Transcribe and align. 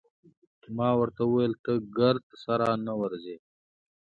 ما 0.77 0.89
ورته 0.99 1.21
وویل: 1.25 1.53
ته 1.65 1.71
ګرد 1.97 2.25
سره 2.43 2.67
نه 2.85 2.93
ورځې؟ 3.01 3.37